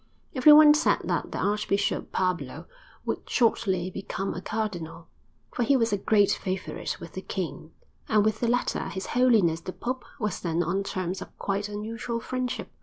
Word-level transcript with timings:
Everyone 0.33 0.73
said 0.73 1.01
that 1.03 1.31
the 1.31 1.37
Archbishop 1.37 2.11
Pablo 2.11 2.65
would 3.05 3.29
shortly 3.29 3.91
become 3.91 4.33
a 4.33 4.41
cardinal, 4.41 5.09
for 5.53 5.61
he 5.61 5.77
was 5.77 5.93
a 5.93 5.97
great 5.99 6.31
favourite 6.31 6.99
with 6.99 7.13
the 7.13 7.21
king, 7.21 7.71
and 8.09 8.25
with 8.25 8.39
the 8.39 8.47
latter 8.47 8.89
His 8.89 9.05
Holiness 9.13 9.61
the 9.61 9.73
Pope 9.73 10.03
was 10.19 10.39
then 10.39 10.63
on 10.63 10.81
terms 10.81 11.21
of 11.21 11.37
quite 11.37 11.69
unusual 11.69 12.19
friendship. 12.19 12.71